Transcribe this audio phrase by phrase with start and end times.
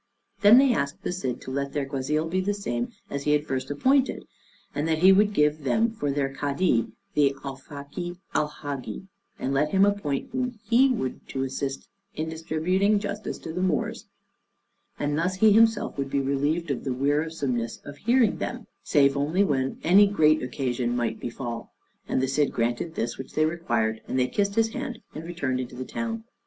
[0.41, 3.45] Then they asked the Cid to let their guazil be the same as he had
[3.45, 4.25] first appointed,
[4.73, 9.05] and that he would give them for their cadi the Alfaqui Alhagi,
[9.37, 11.81] and let him appoint whom he would to assist
[12.13, 14.07] him in distributing justice to the Moors;
[14.97, 19.43] and thus he himself would be relieved of the wearisomeness of hearing them, save only
[19.43, 21.71] when any great occasion might befall.
[22.09, 25.59] And the Cid granted this which they required, and they kissed his hand, and returned
[25.59, 26.23] into the town.